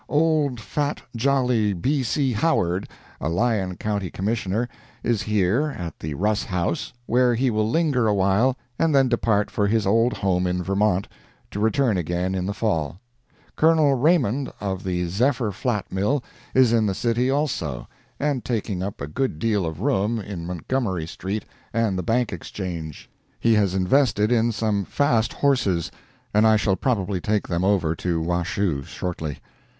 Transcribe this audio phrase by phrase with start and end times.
[0.09, 2.01] Old fat, jolly B.
[2.01, 2.31] C.
[2.31, 4.67] Howard, a Lyon county Commissioner,
[5.03, 9.51] is here, at the Russ House, where he will linger a while and then depart
[9.51, 11.07] for his old home in Vermont,
[11.51, 12.99] to return again in the Fall.
[13.55, 13.93] Col.
[13.93, 16.23] Raymond, of the Zephyr Flat mill,
[16.55, 17.87] is in the city, also,
[18.19, 21.45] and taking up a good deal of room in Montgomery street
[21.75, 23.07] and the Bank Exchange;
[23.39, 25.91] he has invested in some fast horses,
[26.33, 29.37] and I shall probably take them over to Washoe shortly.